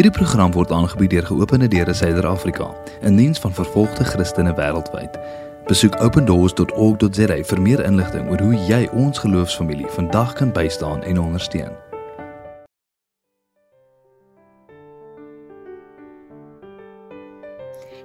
[0.00, 2.70] Hierdie program word aangebied deur Geopende Deure Suider-Afrika,
[3.04, 5.18] 'n diens van vervolgde Christene wêreldwyd.
[5.68, 11.76] Besoek opendoors.org.za vir meer inligting oor hoe jy ons geloofsfamilie vandag kan bystaan en ondersteun.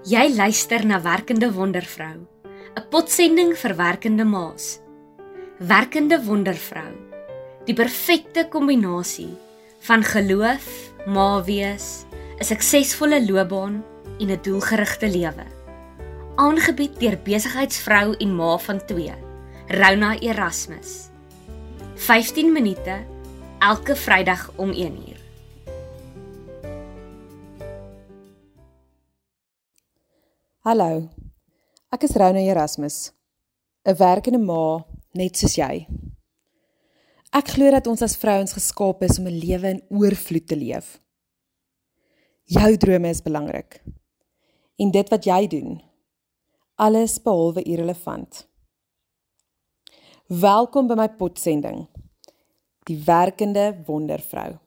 [0.03, 2.27] Jy luister na Werkende Wondervrou,
[2.75, 4.81] 'n potsending vir werkende ma's.
[5.59, 6.91] Werkende Wondervrou,
[7.65, 9.37] die perfekte kombinasie
[9.79, 10.74] van geloof,
[11.05, 12.05] ma wees,
[12.39, 13.83] 'n suksesvolle loopbaan
[14.19, 15.45] en 'n doelgerigte lewe.
[16.35, 19.13] Aangebied deur besigheidsvrou en ma van 2,
[19.67, 21.09] Rona Erasmus.
[21.95, 23.05] 15 minute
[23.59, 25.19] elke Vrydag om 1uur.
[30.59, 31.09] Hallo.
[31.89, 33.11] Ek is Rona Erasmus,
[33.85, 35.87] 'n werkende ma net soos jy.
[37.35, 41.01] Ek glo dat ons as vrouens geskaap is om 'n lewe in oorvloed te leef.
[42.45, 43.83] Jou drome is belangrik.
[44.77, 45.81] En dit wat jy doen,
[46.75, 48.47] alles behalwe irrelevant.
[50.27, 51.87] Welkom by my potsending.
[52.85, 54.59] Die werkende wondervrou.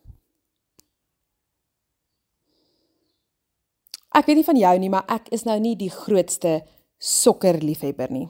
[4.13, 6.67] Ek weet nie van jou nie, maar ek is nou nie die grootste
[6.99, 8.29] sokkerliefhebber nie.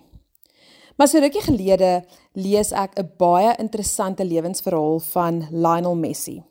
[0.98, 2.02] Maar so rukkie gelede
[2.34, 6.42] lees ek 'n baie interessante lewensverhaal van Lionel Messi.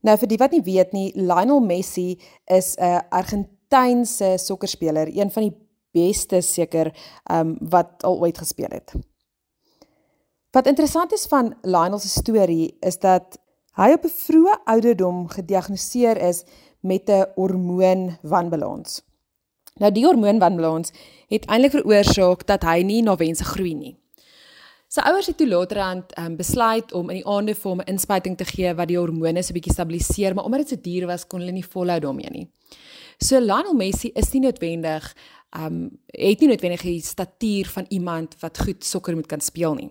[0.00, 5.42] Nou vir die wat nie weet nie, Lionel Messi is 'n Argentynse sokkerspeler, een van
[5.42, 5.56] die
[5.92, 6.92] beste seker
[7.30, 8.92] um wat al ooit gespeel het.
[10.50, 13.38] Wat interessant is van Lionel se storie is dat
[13.72, 16.44] hy op 'n vroeë ouderdom gediagnoseer is
[16.80, 19.07] met 'n hormoonwanbalans.
[19.78, 20.92] Nou die hormoonwanbalans
[21.28, 23.96] het eintlik veroorsaak dat hy nie na wense groei nie.
[24.88, 28.36] Sy ouers het toe laterand um, besluit om in die aande vir hom 'n inspuiting
[28.36, 31.40] te gee wat die hormone so bietjie stabiliseer, maar omdat dit so duur was, kon
[31.40, 32.48] hulle nie volhou daarmee nie.
[33.20, 35.14] So Lionel Messi is nie noodwendig
[35.56, 39.90] um het nie noodwendig die statuur van iemand wat goed sokker moet kan speel nie.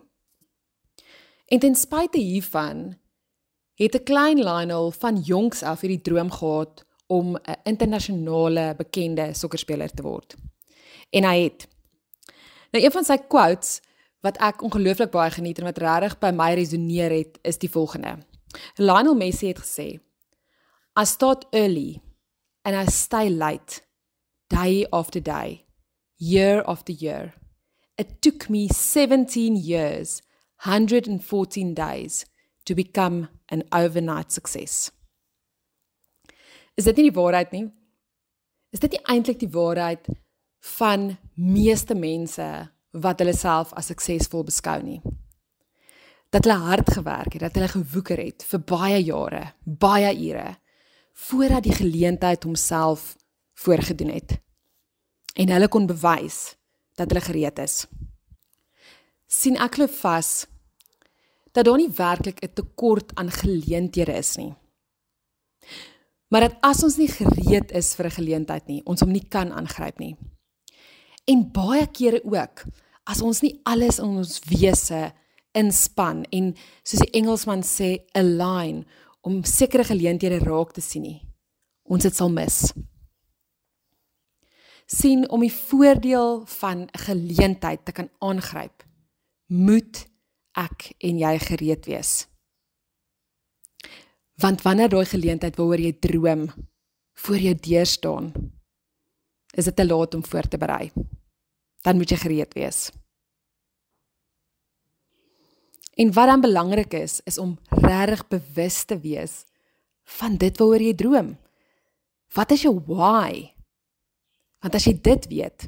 [1.47, 2.97] En ten spyte hiervan
[3.75, 9.89] het 'n klein Lionel van jongs af hierdie droom gehad om 'n internasionale bekende sokkerspeler
[9.89, 10.35] te word.
[11.09, 11.67] En hy het.
[12.71, 13.81] Nou een van sy quotes
[14.21, 18.17] wat ek ongelooflik baie geniet en wat regtig by my resoneer het, is die volgende.
[18.75, 19.99] Lionel Messi het gesê:
[20.99, 22.01] I start early
[22.63, 23.81] and I stay late
[24.49, 25.65] day after day,
[26.17, 27.33] year after year.
[27.97, 30.21] It took me 17 years,
[30.65, 32.25] 114 days
[32.65, 34.91] to become an overnight success.
[36.77, 37.65] Is dit nie die waarheid nie?
[38.69, 40.05] Is dit nie eintlik die waarheid
[40.77, 42.45] van meeste mense
[42.93, 44.99] wat hulle self as suksesvol beskou nie?
[46.29, 50.51] Dat hulle hard gewerk het, dat hulle gewoeker het vir baie jare, baie ure
[51.27, 53.15] voordat die geleentheid homself
[53.57, 54.35] voorgedoen het.
[55.33, 56.53] En hulle kon bewys
[56.93, 57.87] dat hulle gereed is.
[59.27, 60.45] sien ek glo vas
[61.51, 64.53] dat daar nie werklik 'n tekort aan geleenthede is nie.
[66.27, 69.51] Maar dat as ons nie gereed is vir 'n geleentheid nie, ons hom nie kan
[69.51, 70.15] aangryp nie.
[71.25, 72.65] En baie kere ook
[73.05, 75.13] as ons nie alles in ons wese
[75.51, 78.85] inspann en soos die Engelsman sê align
[79.21, 81.21] om sekere geleenthede raak te sien nie.
[81.83, 82.73] Ons dit sal mis.
[84.87, 88.83] sien om die voordeel van 'n geleentheid te kan aangryp,
[89.47, 90.07] moet
[90.55, 92.27] ek en jy gereed wees.
[94.37, 96.45] Want wanneer daai geleentheid waaroor jy droom
[97.23, 98.29] voor jou deur staan,
[99.57, 100.91] is dit te laat om voor te berei.
[101.81, 102.91] Dan moet jy gereed wees.
[105.97, 109.41] En wat dan belangrik is, is om regtig bewus te wees
[110.19, 111.33] van dit waaroor jy droom.
[112.37, 113.55] Wat is jou why?
[114.61, 115.65] Want as jy dit weet,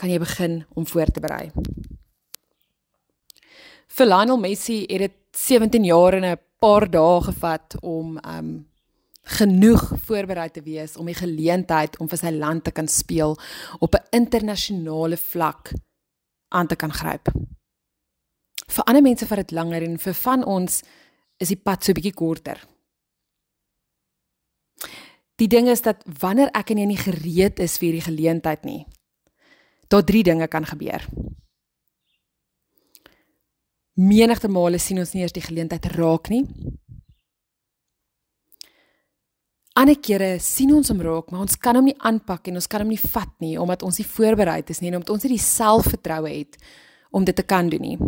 [0.00, 1.50] kan jy begin om voor te berei.
[3.94, 8.54] Vir Lionel Messi het dit 17 jaar en 'n paar dae gevat om um
[9.36, 13.36] genoeg voorberei te wees om die geleentheid om vir sy land te kan speel
[13.80, 15.72] op 'n internasionale vlak
[16.48, 17.32] aan te kan gryp.
[18.68, 20.82] Vir ander mense vat dit langer en vir van ons
[21.38, 22.58] is die pad so bietjie korter.
[25.36, 28.86] Die ding is dat wanneer ek en jy nie gereed is vir hierdie geleentheid nie,
[29.88, 31.08] daar drie dinge kan gebeur
[33.94, 36.44] menigte male sien ons nie eers die geleentheid raak nie.
[39.74, 42.84] Ander kere sien ons hom raak, maar ons kan hom nie aanpak en ons kan
[42.84, 45.42] hom nie vat nie omdat ons nie voorberei is nie en omdat ons nie die
[45.42, 46.58] selfvertroue het
[47.10, 47.98] om dit te kan doen nie.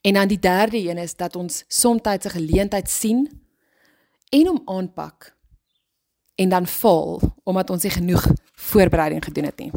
[0.00, 3.28] En dan die derde een is dat ons soms 'n geleentheid sien
[4.32, 5.36] en hom aanpak
[6.36, 8.24] en dan val omdat ons nie genoeg
[8.54, 9.72] voorbereiding gedoen het nie.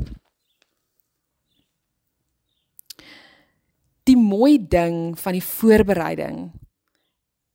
[4.04, 6.52] Die mooi ding van die voorbereiding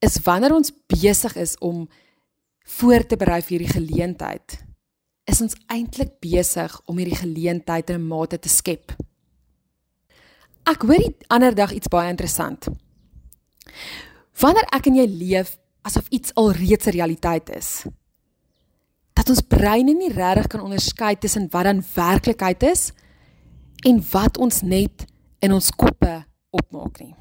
[0.05, 1.89] is wanneer ons besig is om
[2.79, 4.57] voor te berei vir hierdie geleentheid,
[5.29, 8.95] is ons eintlik besig om hierdie geleentheid in 'n mate te skep.
[10.65, 12.69] Ek hoor die ander dag iets baie interessant.
[14.41, 17.85] Wanneer ek en jy leef asof iets alreeds 'n realiteit is,
[19.13, 22.93] dat ons breine nie regtig kan onderskei tussen wat dan werklikheid is
[23.85, 25.05] en wat ons net
[25.41, 27.15] in ons koppe opmaak nie.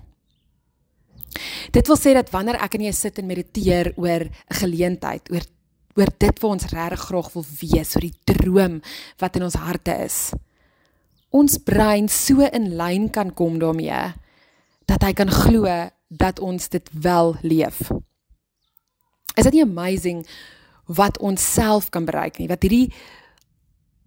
[1.76, 5.46] Dit wil sê dat wanneer ek en jy sit en mediteer oor 'n geleentheid, oor
[5.98, 8.82] oor dit wat ons regtig graag wil wees, oor die droom
[9.18, 10.32] wat in ons harte is,
[11.34, 14.14] ons brein so in lyn kan kom daarmee
[14.86, 15.66] dat hy kan glo
[16.10, 17.92] dat ons dit wel leef.
[19.36, 20.26] Is dit nie amazing
[20.86, 22.94] wat ons self kan bereik nie, wat hierdie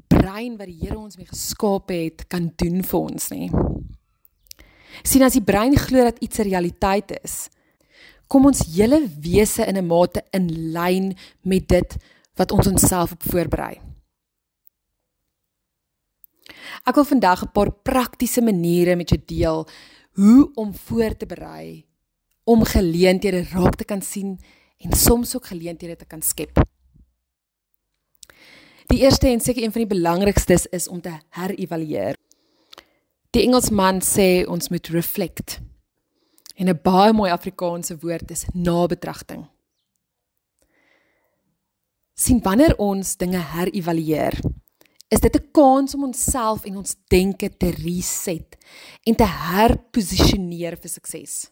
[0.09, 3.51] brein wat die Here ons mee geskaap het kan doen vir ons nie
[5.03, 7.49] sien as die brein glo dat iets 'n realiteit is,
[8.27, 11.97] kom ons hele wese in 'n mate in lyn met dit
[12.37, 13.81] wat ons onsself op voorberei.
[16.87, 19.69] Ek wil vandag 'n paar praktiese maniere met jou deel
[20.13, 21.87] hoe om voor te berei
[22.45, 24.39] om geleenthede raak te kan sien
[24.79, 26.63] en soms ook geleenthede te kan skep.
[28.87, 32.17] Die eerste en seker een van die belangrikstes is om te herëvalueer.
[33.31, 35.61] Die Engelsman sê ons moet reflect.
[36.59, 39.49] En 'n baie mooi Afrikaanse woord is nabetragting.
[42.21, 44.35] sien wanneer ons dinge herëvalueer,
[45.09, 48.57] is dit 'n kans om onsself en ons denke te reset
[49.05, 51.51] en te herposisioneer vir sukses.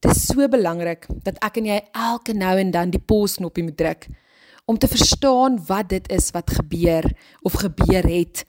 [0.00, 3.76] Dit is so belangrik dat ek en jy elke nou en dan die pausknopie moet
[3.76, 4.08] druk
[4.66, 7.04] om te verstaan wat dit is wat gebeur
[7.42, 8.44] of gebeur het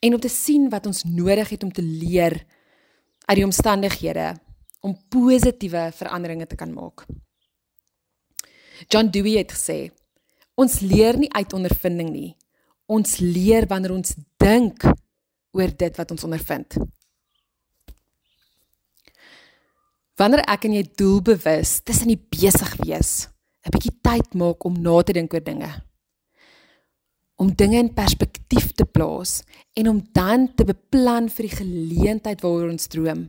[0.00, 2.36] en om te sien wat ons nodig het om te leer
[3.28, 4.34] uit die omstandighede
[4.80, 7.04] om positiewe veranderinge te kan maak.
[8.88, 9.90] John Dewey het gesê:
[10.54, 12.36] Ons leer nie uit ondervinding nie.
[12.86, 14.86] Ons leer wanneer ons dink
[15.52, 16.78] oor dit wat ons ondervind.
[20.18, 23.28] Wanneer ek en jy doelbewus tussen die besig wees,
[23.66, 25.70] 'n bietjie tyd maak om na te dink oor dinge,
[27.36, 29.42] om dinge in perspektief te plaas
[29.74, 33.28] en om dan te beplan vir die geleentheid waaroor ons droom,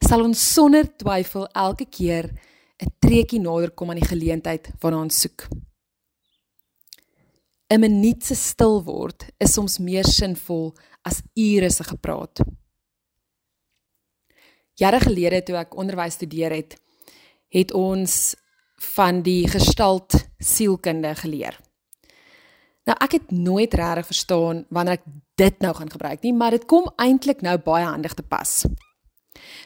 [0.00, 2.30] sal ons sonder twyfel elke keer
[2.82, 5.48] 'n treukie nader kom aan die geleentheid waarna ons soek.
[7.70, 12.40] 'n Minuut se stil word is soms meer sinvol as ure se gepraat.
[14.76, 16.76] Jare gelede toe ek onderwys studeer het,
[17.48, 18.34] het ons
[18.94, 21.63] van die gestalt sielkunde geleer.
[22.84, 25.06] Nou ek het nooit regtig verstaan wanneer ek
[25.40, 28.64] dit nou gaan gebruik nie, maar dit kom eintlik nou baie handig te pas.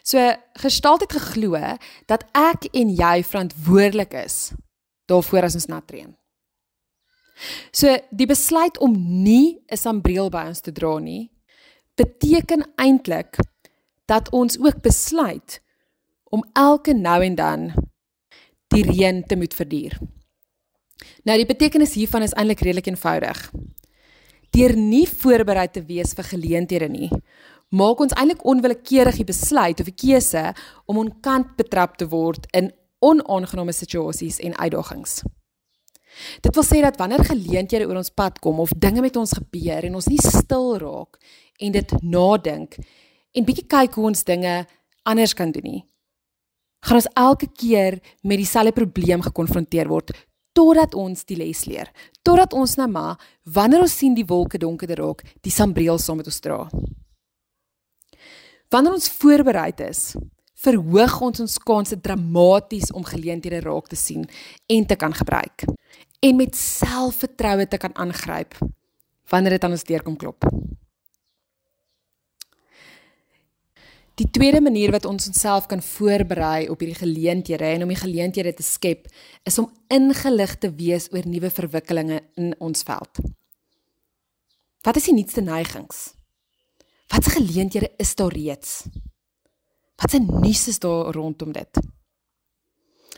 [0.07, 0.23] So
[0.63, 1.59] gestalt het geglo
[2.07, 4.53] dat ek en jy verantwoordelik is
[5.11, 6.15] daarvoor as ons na train.
[7.73, 11.31] So die besluit om nie 'n sambreel by ons te dra nie
[11.99, 13.39] beteken eintlik
[14.07, 15.61] dat ons ook besluit
[16.25, 17.73] om elke nou en dan
[18.69, 19.99] die reën te moet verduur.
[21.29, 23.41] Nou die betekenis hiervan is eintlik redelik eenvoudig.
[24.57, 27.11] Deur nie voorberei te wees vir geleenthede nie,
[27.69, 30.47] maak ons eintlik onwillekeurig die besluit of die keuse
[30.89, 32.71] om onkant betrap te word in
[33.05, 35.21] onaangename situasies en uitdagings.
[36.41, 39.85] Dit wil sê dat wanneer geleenthede oor ons pad kom of dinge met ons gebeur
[39.85, 41.21] en ons nie stil raak
[41.61, 42.79] en dit nadink
[43.37, 44.55] en bietjie kyk hoe ons dinge
[45.05, 45.85] anders kan doen nie,
[46.89, 50.17] gaan ons elke keer met dieselfde probleem gekonfronteer word
[50.59, 51.91] totdat ons die les leer.
[52.27, 56.31] Totdat ons nou maar wanneer ons sien die wolke donkerder raak, die sambreel saam met
[56.31, 56.65] ons dra.
[58.75, 60.03] Wanneer ons voorberei is,
[60.59, 64.27] verhoog ons ons kanse dramaties om geleenthede raak te sien
[64.67, 65.65] en te kan gebruik
[66.27, 68.59] en met selfvertroue te kan aangryp
[69.31, 70.43] wanneer dit aan ons deur kom klop.
[74.19, 78.51] Die tweede manier wat ons onsself kan voorberei op hierdie geleenthede en om die geleenthede
[78.59, 79.07] te skep,
[79.47, 83.21] is om ingelig te wees oor nuwe verwikkelinge in ons veld.
[84.83, 86.01] Wat is die nuutste neigings?
[87.13, 88.83] Watse geleenthede is daar reeds?
[90.03, 91.81] Wat se nuus is daar rondom dit?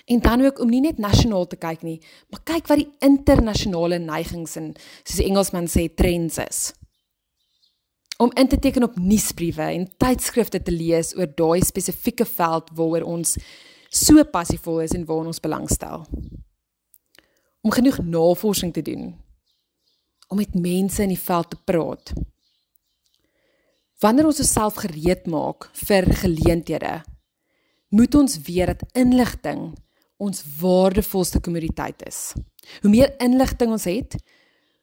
[0.04, 1.96] En dan ook om nie net nasionaal te kyk nie,
[2.28, 6.60] maar kyk wat die internasionale neigings en soos die Engelsman sê trends is
[8.20, 13.06] om in te teken op nuusbriewe en tydskrifte te lees oor daai spesifieke veld waaroor
[13.08, 13.38] ons
[13.88, 16.04] so passievol is en waarna ons belangstel.
[17.60, 19.10] om genoeg navorsing te doen,
[20.28, 22.12] om met mense in die veld te praat.
[24.00, 26.94] Wanneer ons osself gereed maak vir geleenthede,
[27.92, 29.74] moet ons weet dat inligting
[30.16, 32.32] ons waardevolste kommoditeit is.
[32.80, 34.16] Hoe meer inligting ons het,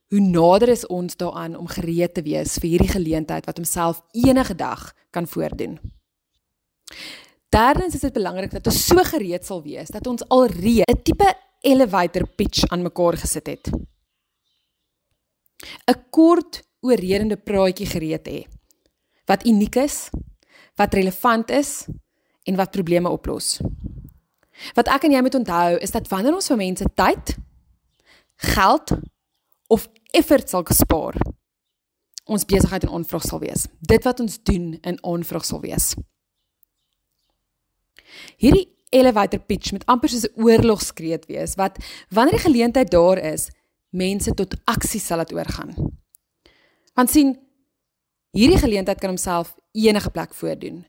[0.07, 4.55] hoe nader is ons daaraan om gereed te wees vir hierdie geleentheid wat homself enige
[4.55, 5.79] dag kan voordoen.
[7.51, 11.33] Derdens is dit belangrik dat ons so gereed sal wees dat ons alreeds 'n tipe
[11.61, 13.69] elevator pitch aan mekaar gesit het.
[15.87, 18.45] 'n Kort oorredende praatjie gereed hê
[19.27, 20.09] wat uniek is,
[20.75, 21.85] wat relevant is
[22.43, 23.59] en wat probleme oplos.
[24.73, 27.35] Wat ek en jy moet onthou is dat wanneer ons vir mense tyd,
[28.35, 28.91] geld
[29.67, 31.17] of effort sal gespaar,
[32.27, 33.67] ons besigheid in aanvraag sal wees.
[33.79, 35.93] Dit wat ons doen in aanvraag sal wees.
[38.41, 41.77] Hierdie elevator pitch met amper soos 'n oorlogskreet wees wat
[42.09, 43.49] wanneer die geleentheid daar is,
[43.89, 45.75] mense tot aksie sal laat oorgaan.
[46.93, 47.37] Want sien,
[48.31, 50.85] hierdie geleentheid kan homself enige plek voordoen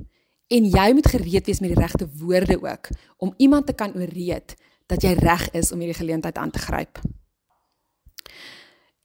[0.49, 4.57] en jy moet gereed wees met die regte woorde ook om iemand te kan ooreed
[4.87, 7.01] dat jy reg is om hierdie geleentheid aan te gryp.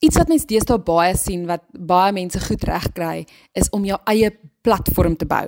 [0.03, 3.15] Iets wat mense deesdae baie sien wat baie mense goed reg kry,
[3.55, 4.33] is om jou eie
[4.65, 5.45] platform te bou.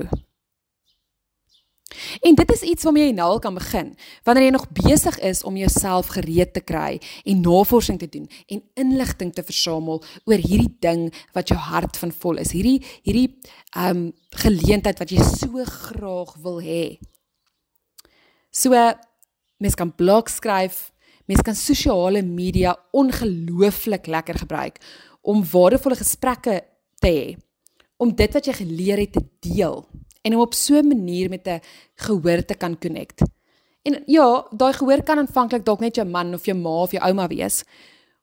[2.22, 3.94] En dit is iets waarmee jy nou kan begin.
[4.24, 8.64] Wanneer jy nog besig is om jouself gereed te kry en navorsing te doen en
[8.74, 12.52] inligting te versamel oor hierdie ding wat jou hart van vol is.
[12.56, 13.30] Hierdie hierdie
[13.76, 16.98] ehm um, geleentheid wat jy so graag wil hê.
[18.52, 18.76] So
[19.58, 20.92] mens kan blog skryf,
[21.26, 24.80] mens kan sosiale media ongelooflik lekker gebruik
[25.22, 26.62] om waardevolle gesprekke
[27.02, 27.36] te hê
[27.98, 29.86] om dit wat jy geleer het te deel
[30.26, 31.62] en om op so 'n manier met 'n
[31.96, 33.22] gehoor te kan connect.
[33.84, 37.04] En ja, daai gehoor kan aanvanklik dalk net jou man of jou ma of jou
[37.04, 37.64] ouma wees,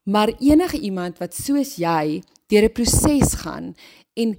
[0.02, 3.75] maar enige iemand wat soos jy deur 'n proses gaan
[4.14, 4.37] en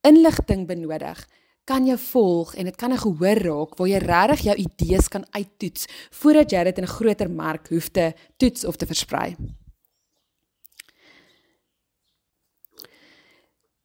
[0.00, 1.28] inligting benodig,
[1.64, 5.24] kan jou volg en dit kan 'n gehoor raak waar jy regtig jou idees kan
[5.30, 9.36] uittoets voordat jy dit in 'n groter mark hoef te toets of te versprei.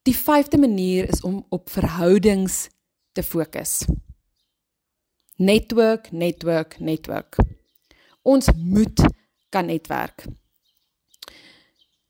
[0.03, 2.69] Die vyfde manier is om op verhoudings
[3.11, 3.85] te fokus.
[5.35, 7.35] Network, network, network.
[8.21, 9.01] Ons moet
[9.49, 10.25] kan netwerk.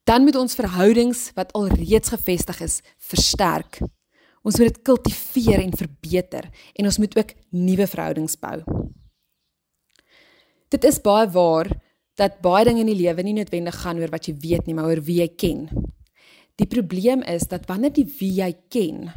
[0.04, 3.80] Dan moet ons verhoudings wat alreeds gevestig is, versterk.
[4.48, 6.48] Ons moet dit kultiveer en verbeter
[6.80, 8.62] en ons moet ook nuwe verhoudings bou.
[10.72, 11.70] Dit is baie waar
[12.20, 14.88] dat baie dinge in die lewe nie noodwendig gaan oor wat jy weet nie, maar
[14.90, 15.68] oor wie jy ken.
[16.58, 19.10] Die probleem is dat wanneer die wie jy ken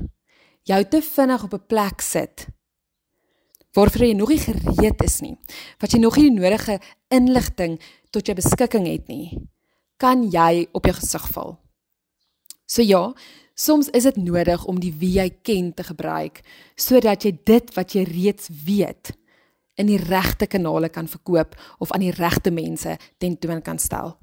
[0.68, 2.48] jou te vinnig op 'n plek sit
[3.74, 5.36] waarvoor jy nog nie gereed is nie,
[5.78, 7.78] wat jy nog nie die nodige inligting
[8.10, 9.38] tot jou beskikking het nie,
[9.96, 11.58] kan jy op jou gesig val.
[12.66, 13.14] So ja,
[13.60, 16.40] soms is dit nodig om die wie jy ken te gebruik
[16.80, 19.12] sodat jy dit wat jy reeds weet
[19.80, 24.16] in die regte kanale kan verkoop of aan die regte mense tentoon kan stel.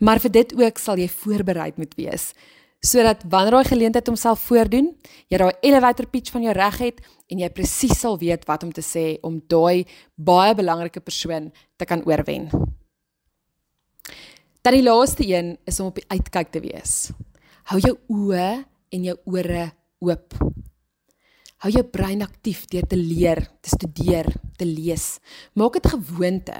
[0.00, 2.32] Maar vir dit ook sal jy voorbereid moet wees
[2.82, 4.88] sodat wanneer daai geleentheid homself voordoen,
[5.30, 6.96] jy daai elevator pitch van jou reg het
[7.30, 9.84] en jy presies sal weet wat om te sê om daai
[10.18, 12.48] baie belangrike persoon te kan oorwen.
[14.62, 17.12] Dan die laaste een is om op die uitkyk te wees.
[17.72, 18.48] Hou jou oë
[18.92, 19.70] en jou ore
[20.04, 20.34] oop.
[21.64, 24.28] Hou jou brein aktief deur te leer, te studeer,
[24.60, 25.16] te lees.
[25.56, 26.58] Maak dit gewoonte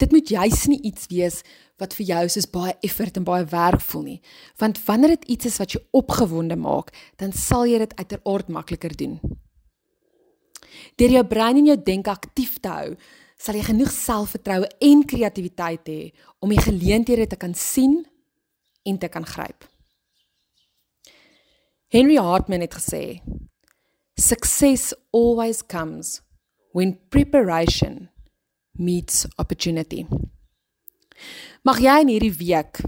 [0.00, 1.40] dit moet juis nie iets wees
[1.80, 4.18] wat vir jou soos baie effort en baie werk voel nie.
[4.60, 8.96] Want wanneer dit iets is wat jou opgewonde maak, dan sal jy dit uiteraard makliker
[8.96, 9.18] doen.
[11.00, 12.94] Deur jou brein en jou denke aktief te hou,
[13.40, 16.00] sal jy genoeg selfvertroue en kreatiwiteit hê
[16.44, 18.02] om die geleenthede te kan sien
[18.82, 19.68] en te kan gryp.
[21.90, 23.22] Henry Hartman het gesê:
[24.16, 26.20] Success always comes
[26.72, 28.10] when preparation
[28.72, 30.06] meets opportunity.
[31.62, 32.80] Mag jy in hierdie week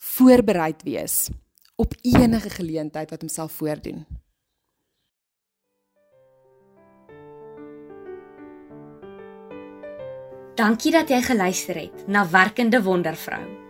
[0.00, 1.28] voorbereid wees
[1.80, 4.04] op enige geleentheid wat homself voordoen.
[10.60, 13.69] Dankie dat jy geluister het na Werkende Wondervrou,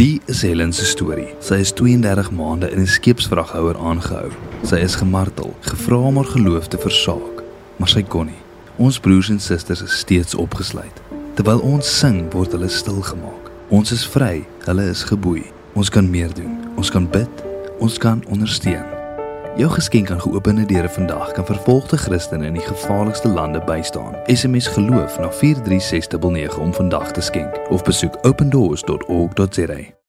[0.00, 1.34] Die is Helen se storie.
[1.44, 4.30] Sy is 32 maande in 'n skeepsvraghouer aangehou.
[4.64, 7.42] Sy is gemartel, gevra om haar geloof te versaak,
[7.76, 8.42] maar sy kon nie.
[8.76, 11.02] Ons broers en susters is steeds opgesluit.
[11.34, 13.50] Terwyl ons sing, word hulle stil gemaak.
[13.68, 15.44] Ons is vry, hulle is geboei.
[15.74, 16.56] Ons kan meer doen.
[16.76, 17.44] Ons kan bid,
[17.78, 18.99] ons kan ondersteun.
[19.56, 24.16] Jou geskenk aan geopende deure vandag kan vervolgde Christene in die gevaarlikste lande bystaan.
[24.26, 29.99] SMS geloof na 43699 om vandag te skenk of besoek opendoors.org.za.